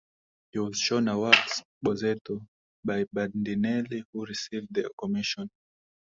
He 0.49 0.57
was 0.57 0.79
shown 0.79 1.07
a 1.09 1.19
wax 1.19 1.61
"bozzetto" 1.85 2.47
by 2.83 3.03
Bandinelli, 3.15 4.01
who 4.11 4.25
received 4.25 4.69
the 4.73 4.89
commission. 4.99 5.47